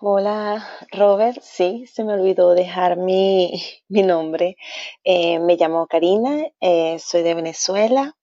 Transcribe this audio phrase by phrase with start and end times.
[0.00, 1.38] Hola, Robert.
[1.42, 3.52] Sí, se me olvidó dejar mi,
[3.88, 4.56] mi nombre.
[5.04, 8.14] Eh, me llamo Karina, eh, soy de Venezuela.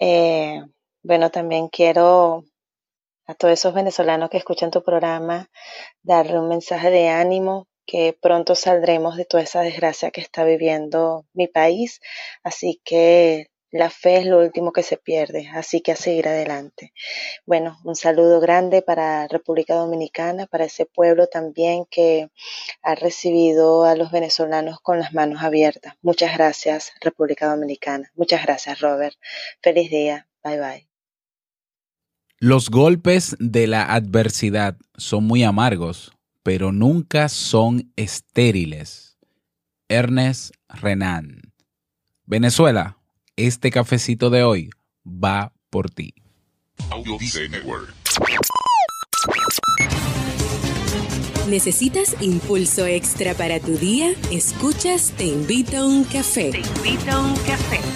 [0.00, 0.62] Eh,
[1.02, 2.44] bueno, también quiero
[3.26, 5.48] a todos esos venezolanos que escuchan tu programa
[6.02, 11.26] darle un mensaje de ánimo, que pronto saldremos de toda esa desgracia que está viviendo
[11.34, 12.00] mi país.
[12.44, 16.92] Así que la fe es lo último que se pierde, así que a seguir adelante.
[17.46, 22.30] Bueno, un saludo grande para República Dominicana, para ese pueblo también que
[22.82, 25.94] ha recibido a los venezolanos con las manos abiertas.
[26.02, 28.10] Muchas gracias, República Dominicana.
[28.14, 29.16] Muchas gracias, Robert.
[29.60, 30.28] Feliz día.
[30.42, 30.88] Bye bye.
[32.38, 36.12] Los golpes de la adversidad son muy amargos,
[36.42, 39.16] pero nunca son estériles.
[39.88, 41.54] Ernest Renan.
[42.26, 42.95] Venezuela,
[43.36, 44.70] este cafecito de hoy
[45.06, 46.14] va por ti.
[51.48, 54.10] ¿Necesitas impulso extra para tu día?
[54.32, 56.50] Escuchas Te invito a un café.
[56.50, 57.95] Te invito a un café.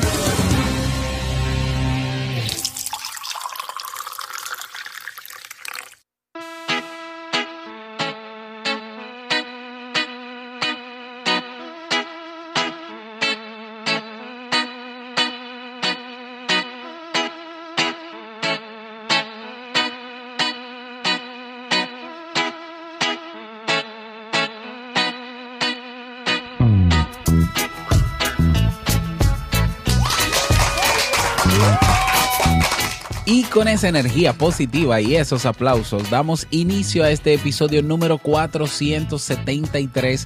[33.61, 40.25] Con esa energía positiva y esos aplausos damos inicio a este episodio número 473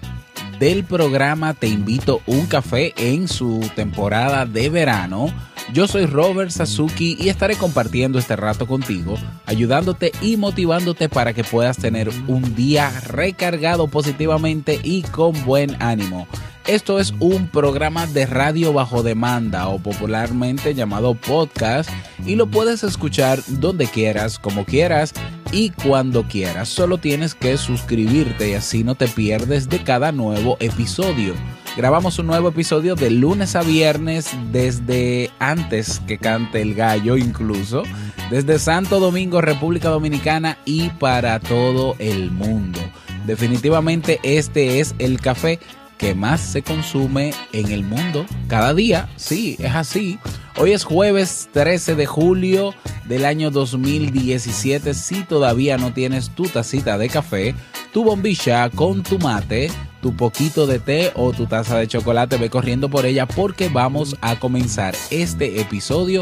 [0.57, 5.33] del programa Te invito un café en su temporada de verano.
[5.73, 11.43] Yo soy Robert Sasuki y estaré compartiendo este rato contigo, ayudándote y motivándote para que
[11.43, 16.25] puedas tener un día recargado positivamente y con buen ánimo.
[16.67, 21.91] Esto es un programa de radio bajo demanda o popularmente llamado podcast
[22.25, 25.13] y lo puedes escuchar donde quieras, como quieras
[25.51, 26.67] y cuando quieras.
[26.67, 31.35] Solo tienes que suscribirte y así no te pierdes de cada nuevo episodio.
[31.77, 37.83] Grabamos un nuevo episodio de lunes a viernes desde antes que cante el gallo incluso,
[38.31, 42.79] desde Santo Domingo, República Dominicana y para todo el mundo.
[43.27, 45.59] Definitivamente este es el café
[45.97, 49.09] que más se consume en el mundo cada día.
[49.15, 50.19] Sí, es así.
[50.57, 52.73] Hoy es jueves 13 de julio
[53.05, 54.93] del año 2017.
[54.93, 57.55] Si todavía no tienes tu tacita de café,
[57.93, 59.69] tu bombilla con tu mate,
[60.05, 64.15] tu poquito de té o tu taza de chocolate, ve corriendo por ella porque vamos
[64.21, 66.21] a comenzar este episodio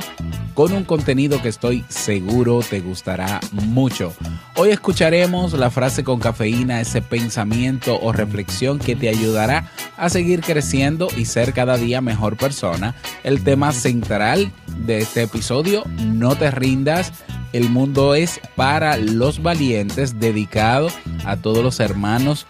[0.54, 4.14] con un contenido que estoy seguro te gustará mucho.
[4.56, 10.40] Hoy escucharemos la frase con cafeína, ese pensamiento o reflexión que te ayudará a seguir
[10.40, 12.96] creciendo y ser cada día mejor persona.
[13.26, 14.54] El tema central
[14.86, 17.12] de este episodio, no te rindas,
[17.52, 20.88] el mundo es para los valientes, dedicado
[21.26, 22.48] a todos los hermanos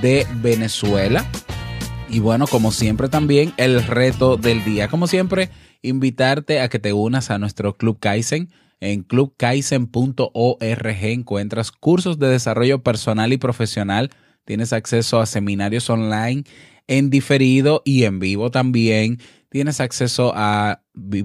[0.00, 1.24] de Venezuela.
[2.08, 4.88] Y bueno, como siempre también el reto del día.
[4.88, 5.50] Como siempre,
[5.82, 8.50] invitarte a que te unas a nuestro Club Kaizen.
[8.78, 14.10] En clubkaizen.org encuentras cursos de desarrollo personal y profesional.
[14.44, 16.44] Tienes acceso a seminarios online
[16.86, 19.18] en diferido y en vivo también.
[19.48, 20.82] Tienes acceso a,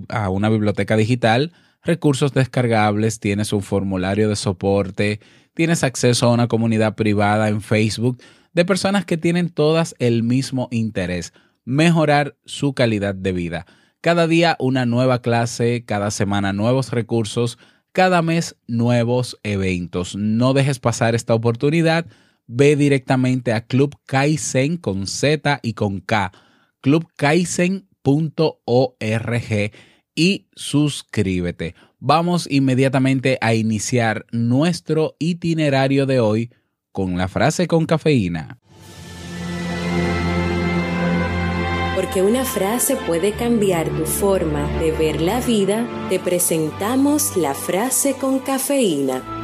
[0.09, 1.51] a una biblioteca digital,
[1.83, 5.19] recursos descargables, tienes un formulario de soporte,
[5.53, 8.19] tienes acceso a una comunidad privada en Facebook
[8.53, 11.33] de personas que tienen todas el mismo interés,
[11.65, 13.65] mejorar su calidad de vida.
[14.01, 17.57] Cada día una nueva clase, cada semana nuevos recursos,
[17.91, 20.15] cada mes nuevos eventos.
[20.15, 22.05] No dejes pasar esta oportunidad.
[22.47, 26.31] Ve directamente a Club Kaizen con Z y con K.
[26.81, 29.71] clubkaizen.org
[30.15, 31.75] y suscríbete.
[31.99, 36.49] Vamos inmediatamente a iniciar nuestro itinerario de hoy
[36.91, 38.59] con la frase con cafeína.
[41.95, 48.15] Porque una frase puede cambiar tu forma de ver la vida, te presentamos la frase
[48.15, 49.40] con cafeína.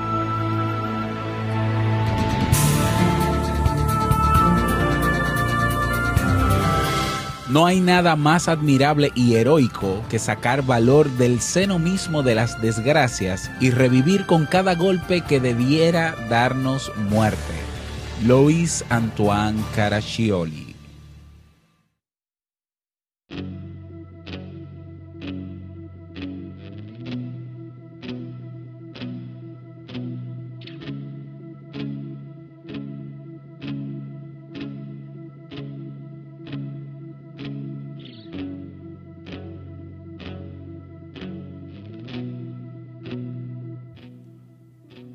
[7.58, 12.62] No hay nada más admirable y heroico que sacar valor del seno mismo de las
[12.62, 17.56] desgracias y revivir con cada golpe que debiera darnos muerte.
[18.24, 20.67] Louis Antoine Caraccioli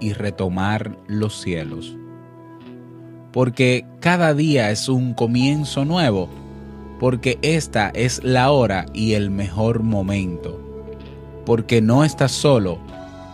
[0.00, 1.96] y retomar los cielos.
[3.32, 6.28] Porque cada día es un comienzo nuevo,
[6.98, 10.60] porque esta es la hora y el mejor momento.
[11.46, 12.78] Porque no estás solo,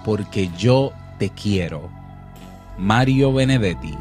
[0.04, 1.88] porque yo te quiero.
[2.78, 3.94] Mario Benedetti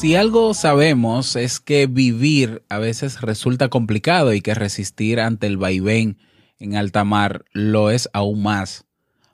[0.00, 5.56] Si algo sabemos es que vivir a veces resulta complicado y que resistir ante el
[5.56, 6.18] vaivén
[6.60, 8.84] en alta mar lo es aún más.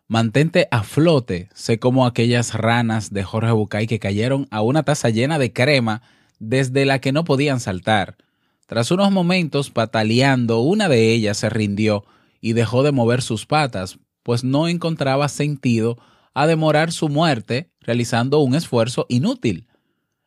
[0.09, 5.11] Mantente a flote, sé como aquellas ranas de Jorge Bucay que cayeron a una taza
[5.11, 6.01] llena de crema
[6.39, 8.17] desde la que no podían saltar.
[8.65, 12.07] Tras unos momentos pataleando, una de ellas se rindió
[12.41, 15.99] y dejó de mover sus patas, pues no encontraba sentido
[16.33, 19.69] a demorar su muerte realizando un esfuerzo inútil.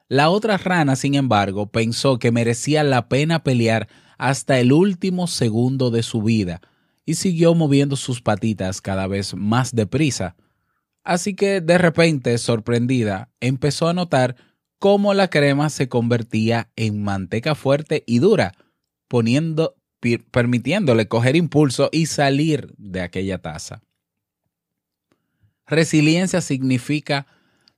[0.09, 5.91] La otra rana, sin embargo, pensó que merecía la pena pelear hasta el último segundo
[5.91, 6.61] de su vida
[7.05, 10.35] y siguió moviendo sus patitas cada vez más deprisa.
[11.03, 14.35] Así que de repente, sorprendida, empezó a notar
[14.79, 18.53] cómo la crema se convertía en manteca fuerte y dura,
[19.07, 19.75] poniendo,
[20.31, 23.81] permitiéndole coger impulso y salir de aquella taza.
[25.65, 27.27] Resiliencia significa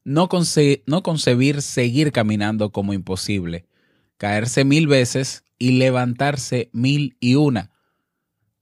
[0.04, 3.66] no, concebir seguir caminando como imposible,
[4.18, 7.72] caerse mil veces y levantarse mil y una.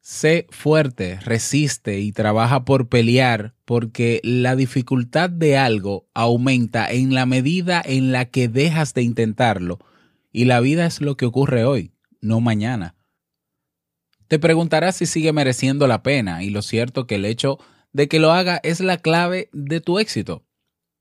[0.01, 7.25] Sé fuerte, resiste y trabaja por pelear porque la dificultad de algo aumenta en la
[7.25, 9.79] medida en la que dejas de intentarlo
[10.32, 11.91] y la vida es lo que ocurre hoy,
[12.22, 12.96] no mañana.
[14.27, 17.60] Te preguntarás si sigue mereciendo la pena y lo cierto que el hecho
[17.94, 20.47] de que lo haga es la clave de tu éxito.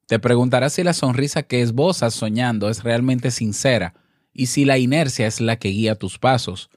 [0.07, 3.95] Te preguntarás si la sonrisa que esbozas soñando es realmente sincera
[4.33, 6.71] y si la inercia es la que guía tus pasos.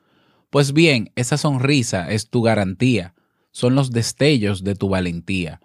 [0.49, 3.13] Pues bien, esa sonrisa es tu garantía,
[3.51, 5.61] son los destellos de tu valentía.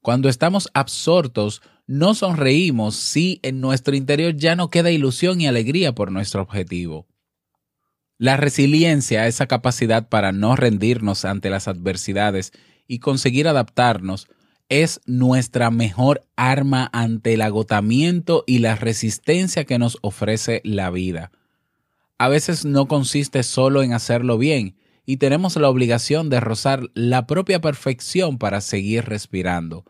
[0.00, 5.94] Cuando estamos absortos, no sonreímos si en nuestro interior ya no queda ilusión y alegría
[5.94, 7.06] por nuestro objetivo.
[8.18, 12.52] La resiliencia, esa capacidad para no rendirnos ante las adversidades
[12.86, 14.28] y conseguir adaptarnos,
[14.72, 21.30] es nuestra mejor arma ante el agotamiento y la resistencia que nos ofrece la vida.
[22.16, 27.26] A veces no consiste solo en hacerlo bien y tenemos la obligación de rozar la
[27.26, 29.84] propia perfección para seguir respirando.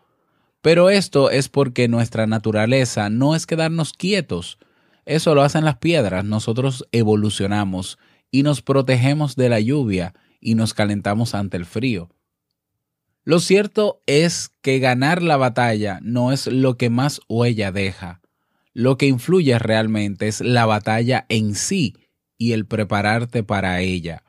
[0.63, 4.59] Pero esto es porque nuestra naturaleza no es quedarnos quietos.
[5.07, 7.99] Eso lo hacen las piedras, nosotros evolucionamos
[8.33, 12.11] y nos protegemos de la lluvia y nos calentamos ante el frío.
[13.25, 18.21] Lo cierto es que ganar la batalla no es lo que más huella deja.
[18.75, 21.95] Lo que influye realmente es la batalla en sí
[22.37, 24.25] y el prepararte para ella.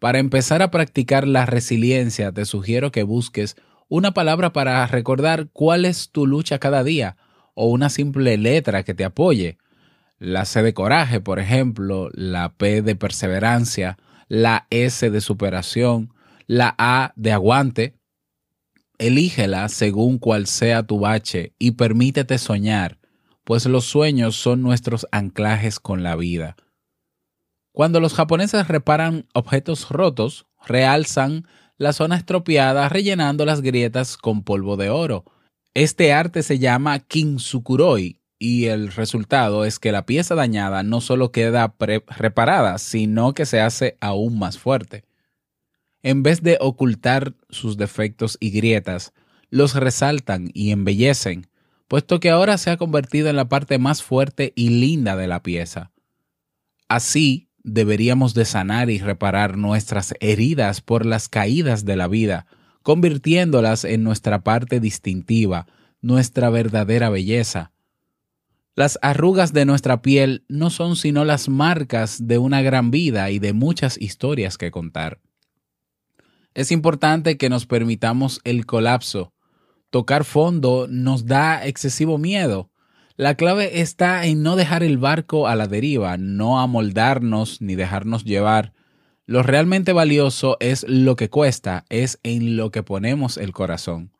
[0.00, 3.54] Para empezar a practicar la resiliencia, te sugiero que busques
[3.88, 7.16] una palabra para recordar cuál es tu lucha cada día
[7.54, 9.58] o una simple letra que te apoye.
[10.18, 16.12] La C de coraje, por ejemplo, la P de perseverancia, la S de superación,
[16.46, 17.94] la A de aguante,
[18.98, 22.98] Elígela según cual sea tu bache y permítete soñar,
[23.42, 26.56] pues los sueños son nuestros anclajes con la vida.
[27.72, 31.46] Cuando los japoneses reparan objetos rotos, realzan
[31.76, 35.24] la zona estropeada rellenando las grietas con polvo de oro.
[35.74, 41.32] Este arte se llama kintsukuroi y el resultado es que la pieza dañada no solo
[41.32, 45.04] queda reparada, sino que se hace aún más fuerte
[46.04, 49.14] en vez de ocultar sus defectos y grietas,
[49.48, 51.48] los resaltan y embellecen,
[51.88, 55.42] puesto que ahora se ha convertido en la parte más fuerte y linda de la
[55.42, 55.90] pieza.
[56.88, 62.46] Así deberíamos de sanar y reparar nuestras heridas por las caídas de la vida,
[62.82, 65.66] convirtiéndolas en nuestra parte distintiva,
[66.02, 67.72] nuestra verdadera belleza.
[68.76, 73.38] Las arrugas de nuestra piel no son sino las marcas de una gran vida y
[73.38, 75.20] de muchas historias que contar.
[76.54, 79.32] Es importante que nos permitamos el colapso.
[79.90, 82.70] Tocar fondo nos da excesivo miedo.
[83.16, 88.24] La clave está en no dejar el barco a la deriva, no amoldarnos ni dejarnos
[88.24, 88.72] llevar.
[89.26, 94.12] Lo realmente valioso es lo que cuesta, es en lo que ponemos el corazón.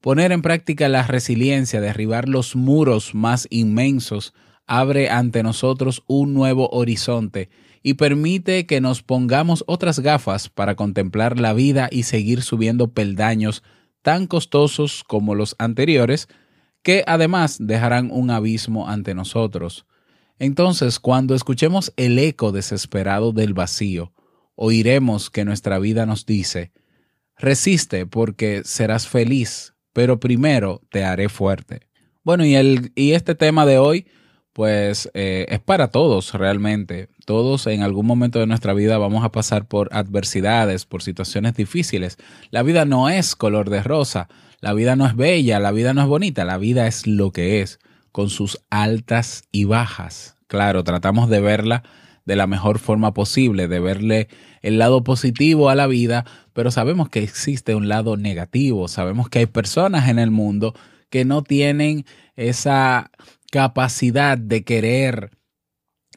[0.00, 4.34] Poner en práctica la resiliencia, derribar los muros más inmensos,
[4.66, 7.48] abre ante nosotros un nuevo horizonte
[7.86, 13.62] y permite que nos pongamos otras gafas para contemplar la vida y seguir subiendo peldaños
[14.02, 16.26] tan costosos como los anteriores,
[16.82, 19.86] que además dejarán un abismo ante nosotros.
[20.40, 24.12] Entonces, cuando escuchemos el eco desesperado del vacío,
[24.56, 26.72] oiremos que nuestra vida nos dice,
[27.38, 31.82] resiste porque serás feliz, pero primero te haré fuerte.
[32.24, 34.08] Bueno, y, el, y este tema de hoy
[34.56, 37.10] pues eh, es para todos realmente.
[37.26, 42.16] Todos en algún momento de nuestra vida vamos a pasar por adversidades, por situaciones difíciles.
[42.50, 44.28] La vida no es color de rosa,
[44.62, 47.60] la vida no es bella, la vida no es bonita, la vida es lo que
[47.60, 47.80] es,
[48.12, 50.38] con sus altas y bajas.
[50.46, 51.82] Claro, tratamos de verla
[52.24, 54.28] de la mejor forma posible, de verle
[54.62, 59.40] el lado positivo a la vida, pero sabemos que existe un lado negativo, sabemos que
[59.40, 60.72] hay personas en el mundo
[61.10, 63.10] que no tienen esa
[63.56, 65.30] capacidad de querer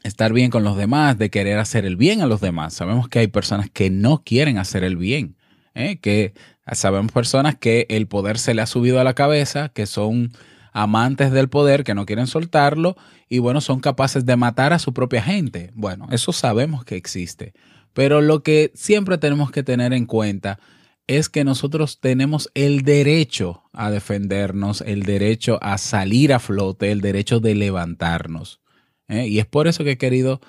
[0.02, 2.74] estar bien con los demás, de querer hacer el bien a los demás.
[2.74, 5.38] Sabemos que hay personas que no quieren hacer el bien,
[5.74, 5.96] ¿eh?
[6.02, 6.34] que
[6.72, 10.32] sabemos personas que el poder se le ha subido a la cabeza, que son
[10.74, 12.94] amantes del poder, que no quieren soltarlo
[13.30, 15.70] y bueno, son capaces de matar a su propia gente.
[15.72, 17.54] Bueno, eso sabemos que existe.
[17.94, 20.60] Pero lo que siempre tenemos que tener en cuenta
[21.06, 27.00] es que nosotros tenemos el derecho a defendernos, el derecho a salir a flote, el
[27.00, 28.60] derecho de levantarnos.
[29.08, 29.26] ¿eh?
[29.26, 30.40] Y es por eso que he querido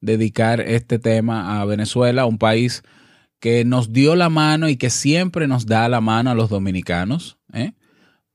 [0.00, 2.82] dedicar este tema a Venezuela, un país
[3.38, 7.38] que nos dio la mano y que siempre nos da la mano a los dominicanos,
[7.52, 7.72] ¿eh?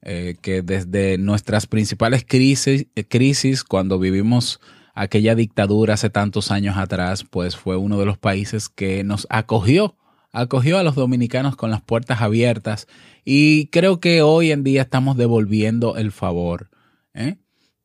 [0.02, 4.60] Eh, que desde nuestras principales crisis, crisis, cuando vivimos
[4.94, 9.96] aquella dictadura hace tantos años atrás, pues fue uno de los países que nos acogió
[10.36, 12.88] acogió a los dominicanos con las puertas abiertas
[13.24, 16.70] y creo que hoy en día estamos devolviendo el favor,
[17.14, 17.38] ¿eh?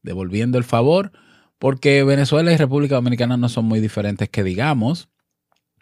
[0.02, 1.12] devolviendo el favor
[1.58, 5.08] porque Venezuela y República Dominicana no son muy diferentes que digamos,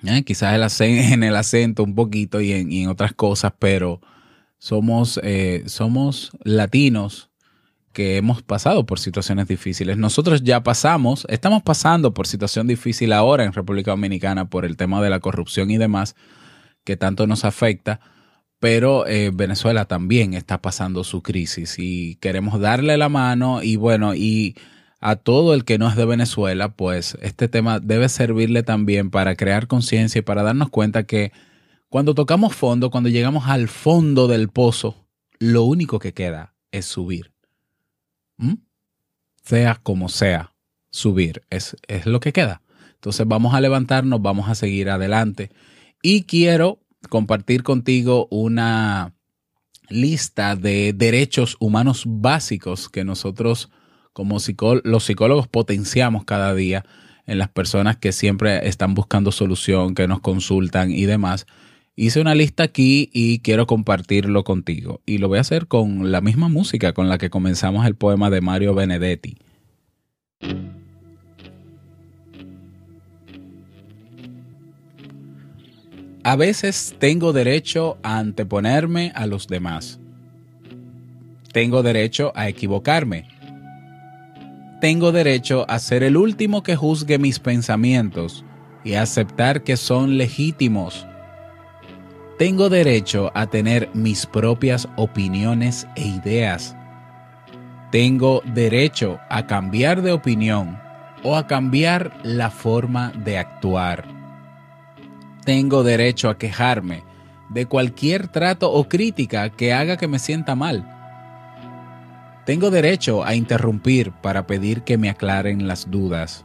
[0.04, 0.24] ¿eh?
[0.24, 4.00] quizás en el acento un poquito y en, otras cosas, pero
[4.58, 7.30] somos, eh, somos latinos
[7.92, 9.96] que hemos pasado por situaciones difíciles.
[9.96, 15.02] Nosotros ya pasamos, estamos pasando por situación difícil ahora en República Dominicana por el tema
[15.02, 16.14] de la corrupción y demás,
[16.88, 18.00] que tanto nos afecta,
[18.60, 24.14] pero eh, Venezuela también está pasando su crisis y queremos darle la mano y bueno,
[24.14, 24.56] y
[24.98, 29.36] a todo el que no es de Venezuela, pues este tema debe servirle también para
[29.36, 31.30] crear conciencia y para darnos cuenta que
[31.90, 35.06] cuando tocamos fondo, cuando llegamos al fondo del pozo,
[35.38, 37.34] lo único que queda es subir.
[38.38, 38.54] ¿Mm?
[39.44, 40.54] Sea como sea,
[40.88, 42.62] subir es, es lo que queda.
[42.94, 45.50] Entonces vamos a levantarnos, vamos a seguir adelante
[46.02, 49.14] y quiero compartir contigo una
[49.88, 53.70] lista de derechos humanos básicos que nosotros
[54.12, 54.38] como
[54.84, 56.84] los psicólogos potenciamos cada día
[57.26, 61.46] en las personas que siempre están buscando solución, que nos consultan y demás.
[61.94, 65.02] Hice una lista aquí y quiero compartirlo contigo.
[65.04, 68.30] Y lo voy a hacer con la misma música con la que comenzamos el poema
[68.30, 69.36] de Mario Benedetti.
[76.28, 79.98] A veces tengo derecho a anteponerme a los demás.
[81.54, 83.26] Tengo derecho a equivocarme.
[84.82, 88.44] Tengo derecho a ser el último que juzgue mis pensamientos
[88.84, 91.06] y aceptar que son legítimos.
[92.36, 96.76] Tengo derecho a tener mis propias opiniones e ideas.
[97.90, 100.78] Tengo derecho a cambiar de opinión
[101.22, 104.17] o a cambiar la forma de actuar
[105.48, 107.04] tengo derecho a quejarme
[107.48, 110.86] de cualquier trato o crítica que haga que me sienta mal.
[112.44, 116.44] Tengo derecho a interrumpir para pedir que me aclaren las dudas.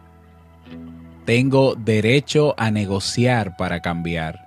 [1.26, 4.40] Tengo derecho a negociar para cambiar.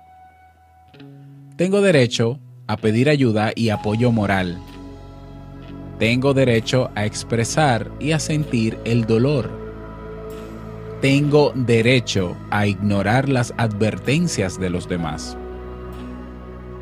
[1.55, 4.57] Tengo derecho a pedir ayuda y apoyo moral.
[5.99, 9.66] Tengo derecho a expresar y a sentir el dolor
[11.01, 15.37] tengo derecho a ignorar las advertencias de los demás.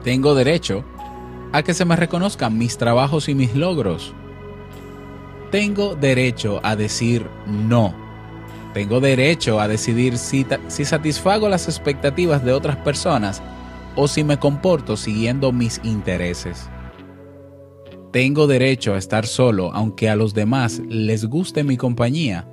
[0.04, 0.86] Tengo derecho
[1.52, 4.14] a que se me reconozcan mis trabajos y mis logros.
[5.52, 7.94] Tengo derecho a decir no.
[8.74, 10.46] Tengo derecho a decidir si,
[10.86, 13.42] satisfago las expectativas de otras personas
[13.96, 16.70] o si me comporto siguiendo mis intereses.
[18.12, 22.50] Tengo derecho a estar solo aunque a los demás les guste mi compañía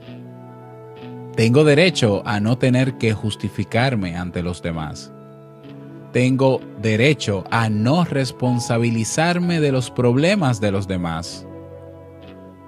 [1.34, 5.10] tengo derecho a no tener que justificarme ante los demás.
[6.12, 11.46] Tengo derecho a no responsabilizarme de los problemas de los demás.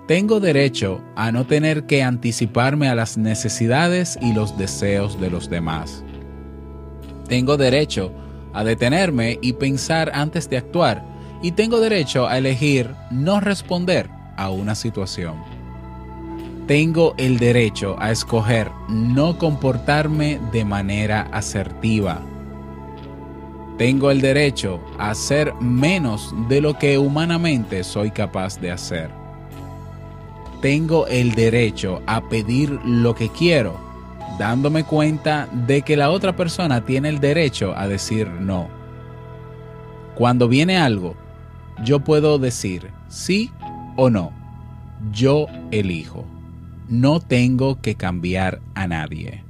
[0.09, 5.51] Tengo derecho a no tener que anticiparme a las necesidades y los deseos de los
[5.51, 6.03] demás.
[7.29, 8.13] Tengo derecho
[8.55, 11.05] a detenerme y pensar antes de actuar
[11.43, 15.54] y tengo derecho a elegir no responder a una situación
[16.67, 22.23] tengo el derecho a escoger no comportarme de manera asertiva.
[23.77, 29.11] Tengo el derecho a hacer menos de lo que humanamente soy capaz de hacer.
[30.63, 33.79] Tengo el derecho a pedir lo que quiero,
[34.39, 38.69] dándome cuenta de que la otra persona tiene el derecho a decir no.
[40.15, 41.15] Cuando viene algo,
[41.85, 43.51] yo puedo decir sí
[43.97, 44.33] o no.
[45.13, 46.25] Yo elijo
[46.89, 49.44] no tengo que cambiar a nadie.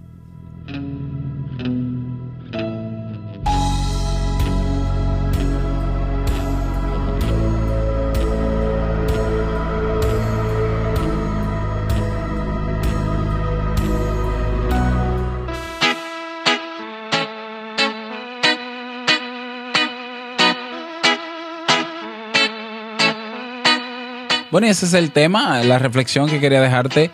[24.54, 27.10] Bueno, ese es el tema, la reflexión que quería dejarte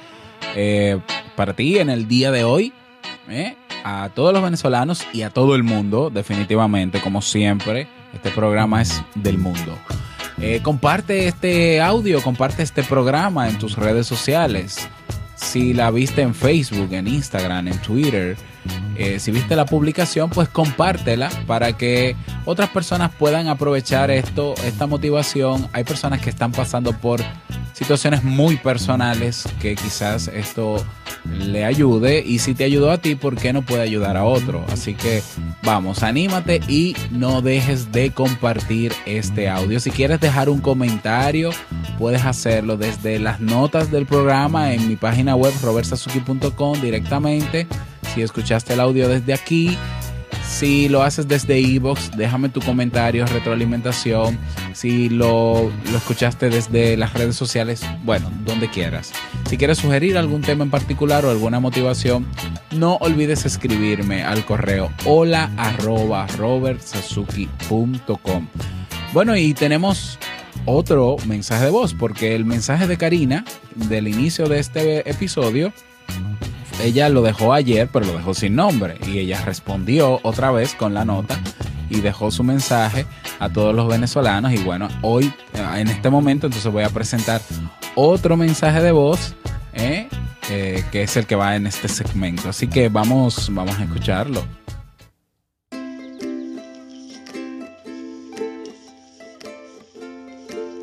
[0.54, 1.00] eh,
[1.36, 2.74] para ti en el día de hoy.
[3.30, 8.82] Eh, a todos los venezolanos y a todo el mundo, definitivamente, como siempre, este programa
[8.82, 9.78] es del mundo.
[10.38, 14.86] Eh, comparte este audio, comparte este programa en tus redes sociales.
[15.40, 18.36] Si la viste en Facebook, en Instagram, en Twitter,
[19.18, 25.68] si viste la publicación, pues compártela para que otras personas puedan aprovechar esto, esta motivación.
[25.72, 27.20] Hay personas que están pasando por
[27.72, 30.84] situaciones muy personales que quizás esto
[31.24, 34.64] le ayude y si te ayudó a ti, ¿por qué no puede ayudar a otro?
[34.70, 35.22] Así que
[35.70, 39.78] vamos, anímate y no dejes de compartir este audio.
[39.78, 41.50] Si quieres dejar un comentario,
[41.96, 47.68] puedes hacerlo desde las notas del programa en mi página web robertsazuki.com directamente.
[48.12, 49.78] Si escuchaste el audio desde aquí,
[50.50, 54.36] si lo haces desde Evox, déjame tu comentario, retroalimentación.
[54.72, 59.12] Si lo, escuchaste desde las redes sociales, bueno, donde quieras.
[59.48, 62.26] Si quieres sugerir algún tema en particular o alguna motivación,
[62.72, 68.48] no olvides escribirme al correo hola arroba robertsazuki.com.
[69.14, 70.18] Bueno, y tenemos
[70.66, 73.44] otro mensaje de voz, porque el mensaje de Karina
[73.76, 75.72] del inicio de este episodio
[76.82, 78.98] ella lo dejó ayer, pero lo dejó sin nombre.
[79.06, 81.38] Y ella respondió otra vez con la nota
[81.88, 83.06] y dejó su mensaje
[83.38, 84.52] a todos los venezolanos.
[84.52, 87.40] Y bueno, hoy, en este momento, entonces voy a presentar
[87.94, 89.34] otro mensaje de voz,
[89.72, 90.08] ¿eh?
[90.48, 92.48] Eh, que es el que va en este segmento.
[92.48, 94.44] Así que vamos, vamos a escucharlo.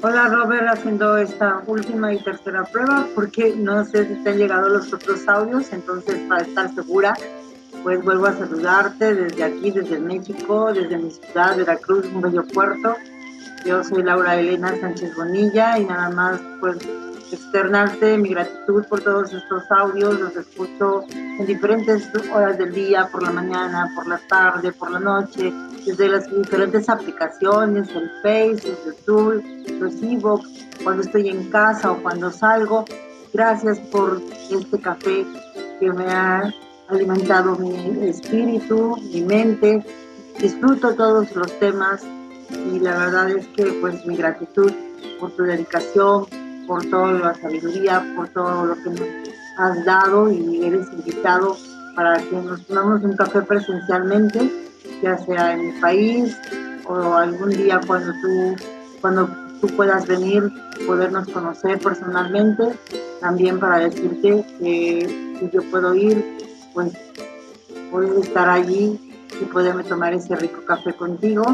[0.03, 4.69] Hola Robert, haciendo esta última y tercera prueba porque no sé si te han llegado
[4.69, 7.15] los otros audios, entonces para estar segura,
[7.81, 12.95] pues vuelvo a saludarte desde aquí, desde México, desde mi ciudad, Veracruz, un bello puerto.
[13.65, 16.77] Yo soy Laura Elena Sánchez Bonilla y nada más pues
[17.31, 23.23] externarte mi gratitud por todos estos audios, los escucho en diferentes horas del día, por
[23.23, 25.51] la mañana, por la tarde, por la noche,
[25.85, 29.43] desde las diferentes aplicaciones, el Face, el YouTube,
[29.79, 32.85] los e cuando estoy en casa o cuando salgo.
[33.33, 35.25] Gracias por este café
[35.79, 36.53] que me ha
[36.87, 39.85] alimentado mi espíritu, mi mente.
[40.39, 42.03] Disfruto todos los temas
[42.49, 44.71] y la verdad es que pues mi gratitud
[45.19, 46.25] por tu dedicación,
[46.67, 49.01] por toda la sabiduría, por todo lo que nos
[49.57, 51.57] has dado y eres invitado
[51.95, 54.51] para que nos tomemos un café presencialmente,
[55.01, 56.37] ya sea en mi país
[56.85, 58.55] o algún día cuando tú,
[59.01, 60.43] cuando tú puedas venir,
[60.85, 62.63] podernos conocer personalmente,
[63.19, 66.23] también para decirte que si yo puedo ir,
[66.73, 66.93] pues
[67.89, 68.99] puedo estar allí
[69.41, 71.45] y poderme tomar ese rico café contigo.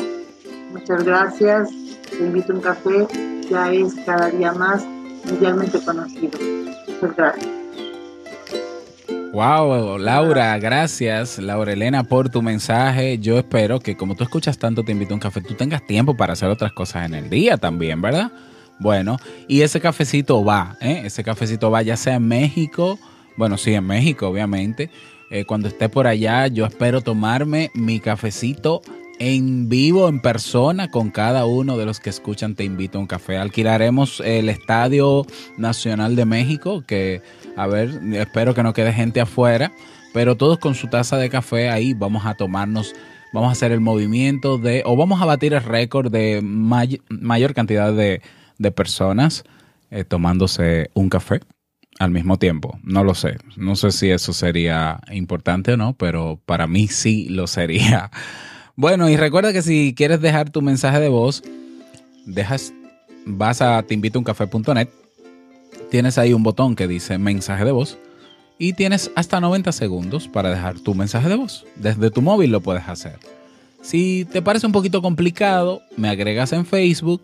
[0.74, 1.70] Muchas gracias,
[2.10, 3.08] te invito a un café,
[3.50, 4.84] ya es cada día más
[5.26, 6.40] mundialmente conocido.
[7.02, 7.64] Muchas gracias.
[9.34, 13.18] Wow, Laura, gracias, Laura Elena, por tu mensaje.
[13.18, 16.16] Yo espero que como tú escuchas tanto, te invito a un café, tú tengas tiempo
[16.16, 18.32] para hacer otras cosas en el día también, ¿verdad?
[18.78, 21.02] Bueno, y ese cafecito va, ¿eh?
[21.06, 23.00] ese cafecito va ya sea en México,
[23.36, 24.92] bueno, sí, en México, obviamente.
[25.32, 28.84] Eh, cuando esté por allá, yo espero tomarme mi cafecito
[29.20, 33.08] en vivo, en persona, con cada uno de los que escuchan Te Invito a un
[33.08, 33.38] Café.
[33.38, 35.26] Alquilaremos el Estadio
[35.58, 37.22] Nacional de México, que,
[37.56, 39.72] a ver, espero que no quede gente afuera,
[40.14, 42.94] pero todos con su taza de café ahí vamos a tomarnos,
[43.34, 47.94] vamos a hacer el movimiento de, o vamos a batir el récord de mayor cantidad
[47.94, 48.22] de,
[48.76, 49.44] personas
[49.92, 51.42] eh, tomándose un café
[52.00, 52.80] al mismo tiempo.
[52.84, 53.38] No lo sé.
[53.58, 58.10] No sé si eso sería importante o no, pero para mí sí lo sería.
[58.76, 61.44] Bueno, y recuerda que si quieres dejar tu mensaje de voz,
[62.26, 62.74] dejas,
[63.24, 64.90] vas a teinvitouncafé.net,
[65.92, 68.00] tienes ahí un botón que dice mensaje de voz
[68.58, 71.68] y tienes hasta 90 segundos para dejar tu mensaje de voz.
[71.76, 73.20] Desde tu móvil lo puedes hacer.
[73.84, 77.22] Si te parece un poquito complicado, me agregas en Facebook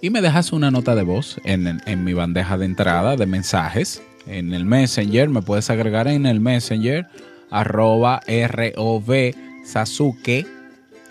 [0.00, 4.00] y me dejas una nota de voz en, en mi bandeja de entrada de mensajes.
[4.26, 7.06] En el Messenger, me puedes agregar en el Messenger
[7.50, 9.34] arroba ROV
[9.66, 10.57] Sasuke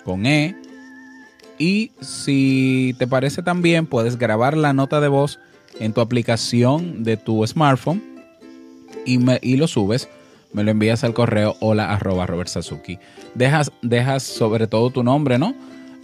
[0.08, 0.56] con E.
[1.60, 5.38] Y si te parece también, puedes grabar la nota de voz
[5.82, 8.02] en tu aplicación de tu smartphone
[9.06, 10.08] y, me, y lo subes.
[10.54, 12.50] Me lo envías al correo hola arroba Robert.
[13.36, 15.54] Dejas, dejas sobre todo tu nombre, ¿no?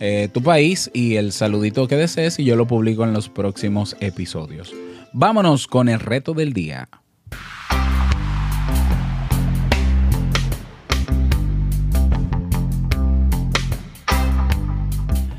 [0.02, 3.96] Eh, tu país y el saludito que desees y yo lo publico en los próximos
[4.02, 4.74] episodios.
[5.14, 6.90] Vámonos con el reto del día.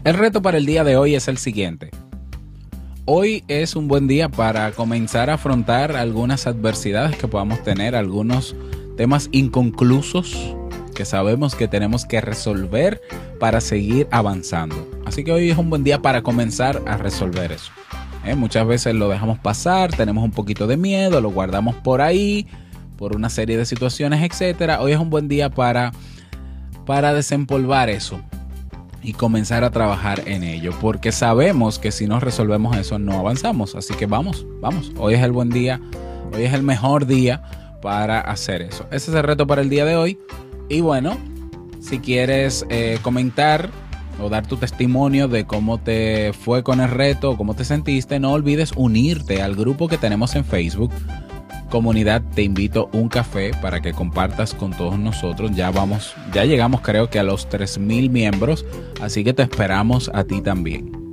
[0.04, 1.88] El reto para el día de hoy es el siguiente.
[3.06, 8.54] Hoy es un buen día para comenzar a afrontar algunas adversidades que podamos tener, algunos
[8.98, 10.54] temas inconclusos
[10.94, 13.00] que sabemos que tenemos que resolver
[13.40, 14.86] para seguir avanzando.
[15.06, 17.72] Así que hoy es un buen día para comenzar a resolver eso.
[18.26, 18.34] ¿Eh?
[18.34, 22.46] Muchas veces lo dejamos pasar, tenemos un poquito de miedo, lo guardamos por ahí,
[22.98, 24.80] por una serie de situaciones, etc.
[24.80, 25.92] Hoy es un buen día para,
[26.84, 28.20] para desempolvar eso,
[29.04, 33.74] y comenzar a trabajar en ello, porque sabemos que si no resolvemos eso no avanzamos.
[33.74, 34.92] Así que vamos, vamos.
[34.98, 35.80] Hoy es el buen día,
[36.34, 37.42] hoy es el mejor día
[37.82, 38.86] para hacer eso.
[38.90, 40.18] Ese es el reto para el día de hoy.
[40.70, 41.18] Y bueno,
[41.80, 43.68] si quieres eh, comentar
[44.22, 48.32] o dar tu testimonio de cómo te fue con el reto, cómo te sentiste, no
[48.32, 50.92] olvides unirte al grupo que tenemos en Facebook
[51.70, 55.52] comunidad te invito un café para que compartas con todos nosotros.
[55.54, 58.64] Ya vamos, ya llegamos creo que a los 3000 miembros,
[59.00, 61.03] así que te esperamos a ti también.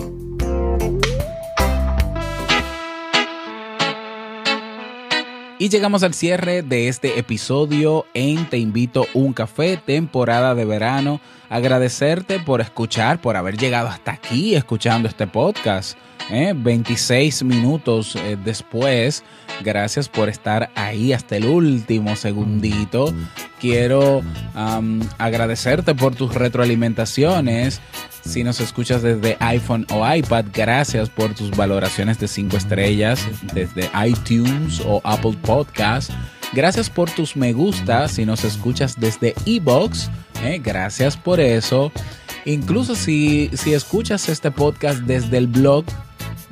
[5.61, 11.21] Y llegamos al cierre de este episodio en Te invito un café, temporada de verano.
[11.51, 15.99] Agradecerte por escuchar, por haber llegado hasta aquí escuchando este podcast.
[16.31, 17.45] 26 ¿eh?
[17.45, 19.23] minutos eh, después.
[19.63, 23.13] Gracias por estar ahí hasta el último segundito.
[23.59, 24.23] Quiero
[25.19, 27.81] agradecerte por tus retroalimentaciones.
[28.23, 33.89] Si nos escuchas desde iPhone o iPad, gracias por tus valoraciones de 5 estrellas desde
[34.05, 36.11] iTunes o Apple Podcast.
[36.53, 40.09] Gracias por tus me gusta si nos escuchas desde Ebox.
[40.43, 40.59] ¿eh?
[40.63, 41.91] gracias por eso.
[42.45, 45.85] Incluso si, si escuchas este podcast desde el blog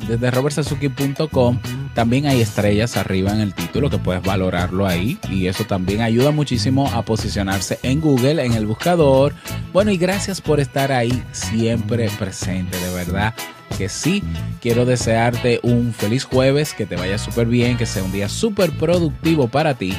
[0.08, 1.60] desde robertsazuki.com
[1.94, 6.32] también hay estrellas arriba en el título que puedes valorarlo ahí y eso también ayuda
[6.32, 9.34] muchísimo a posicionarse en Google, en el buscador.
[9.74, 13.34] Bueno, y gracias por estar ahí siempre presente, de verdad
[13.78, 14.24] que sí.
[14.62, 18.72] Quiero desearte un feliz jueves, que te vaya súper bien, que sea un día súper
[18.72, 19.94] productivo para ti.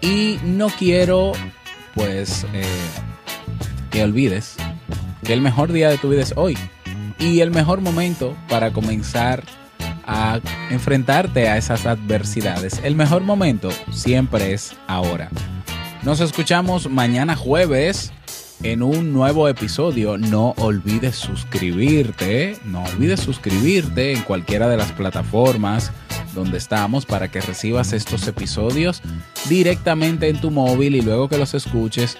[0.00, 1.32] Y no quiero,
[1.94, 2.62] pues, eh,
[3.90, 4.56] que olvides
[5.24, 6.56] que el mejor día de tu vida es hoy.
[7.18, 9.42] Y el mejor momento para comenzar
[10.06, 10.40] a
[10.70, 12.80] enfrentarte a esas adversidades.
[12.84, 15.30] El mejor momento siempre es ahora.
[16.02, 18.12] Nos escuchamos mañana jueves
[18.62, 20.18] en un nuevo episodio.
[20.18, 25.92] No olvides suscribirte, no olvides suscribirte en cualquiera de las plataformas
[26.34, 29.02] donde estamos para que recibas estos episodios
[29.48, 32.18] directamente en tu móvil y luego que los escuches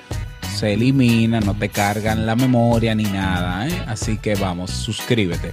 [0.56, 3.68] se elimina, no te cargan la memoria ni nada.
[3.68, 3.84] ¿eh?
[3.86, 5.52] Así que vamos, suscríbete.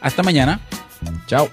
[0.00, 0.60] Hasta mañana.
[1.26, 1.48] Chao.